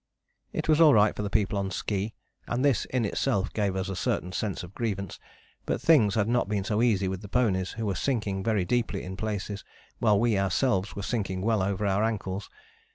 [0.51, 2.15] "It was all right for the people on ski
[2.47, 5.19] (and this in itself gave us a certain sense of grievance),
[5.67, 9.03] but things had not been so easy with the ponies, who were sinking very deeply
[9.03, 9.63] in places,
[9.99, 12.49] while we ourselves were sinking well over our ankles.